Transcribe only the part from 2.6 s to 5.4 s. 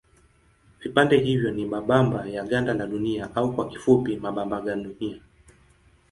la Dunia au kwa kifupi mabamba gandunia.